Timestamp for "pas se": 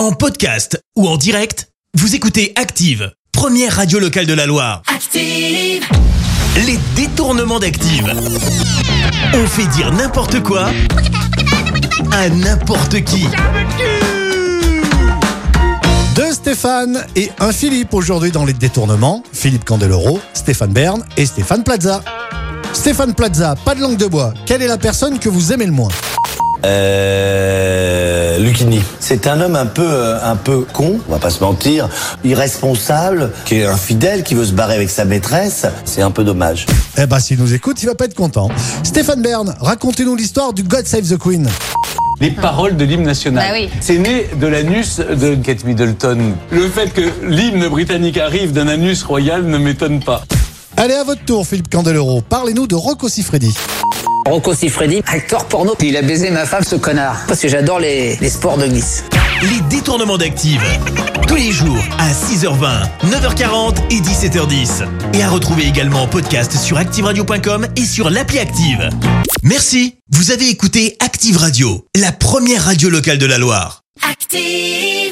31.18-31.42